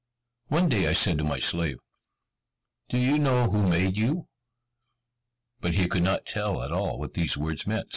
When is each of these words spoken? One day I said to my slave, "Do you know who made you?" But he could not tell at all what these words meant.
One 0.47 0.67
day 0.67 0.87
I 0.87 0.93
said 0.93 1.19
to 1.19 1.23
my 1.23 1.37
slave, 1.37 1.77
"Do 2.89 2.97
you 2.97 3.19
know 3.19 3.51
who 3.51 3.67
made 3.67 3.97
you?" 3.97 4.27
But 5.59 5.75
he 5.75 5.87
could 5.87 6.01
not 6.01 6.25
tell 6.25 6.63
at 6.63 6.71
all 6.71 6.97
what 6.97 7.13
these 7.13 7.37
words 7.37 7.67
meant. 7.67 7.87